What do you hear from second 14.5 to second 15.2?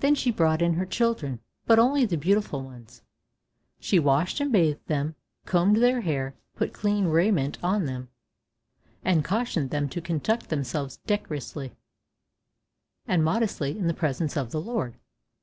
the Lord.